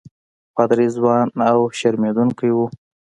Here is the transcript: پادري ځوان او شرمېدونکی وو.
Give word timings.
پادري 0.55 0.87
ځوان 0.95 1.27
او 1.49 1.57
شرمېدونکی 1.79 2.49
وو. 2.53 2.65